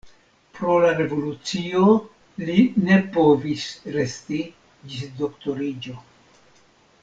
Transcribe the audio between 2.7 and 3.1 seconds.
ne